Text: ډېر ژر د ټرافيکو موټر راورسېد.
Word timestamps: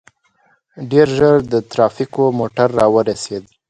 ډېر 0.91 1.07
ژر 1.17 1.35
د 1.51 1.55
ټرافيکو 1.71 2.23
موټر 2.39 2.67
راورسېد. 2.79 3.43